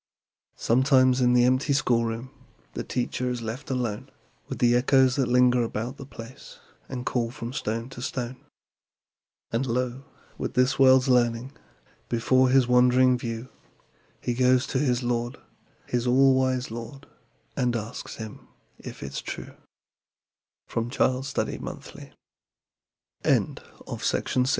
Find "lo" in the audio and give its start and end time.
9.67-10.03